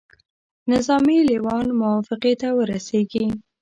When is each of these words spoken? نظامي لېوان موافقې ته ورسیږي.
نظامي 0.71 1.17
لېوان 1.27 1.67
موافقې 1.81 2.33
ته 2.41 2.49
ورسیږي. 2.57 3.25